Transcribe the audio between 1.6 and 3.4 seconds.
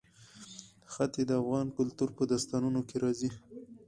کلتور په داستانونو کې راځي.